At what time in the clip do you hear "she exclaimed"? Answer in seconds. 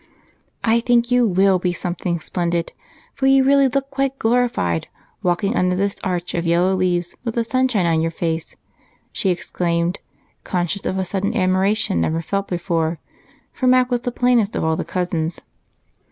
9.11-9.99